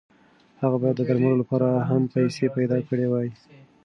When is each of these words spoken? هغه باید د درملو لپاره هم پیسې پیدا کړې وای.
هغه 0.61 0.77
باید 0.81 0.95
د 0.97 1.01
درملو 1.09 1.39
لپاره 1.41 1.67
هم 1.89 2.01
پیسې 2.15 2.45
پیدا 2.55 2.77
کړې 2.87 3.05
وای. 3.09 3.29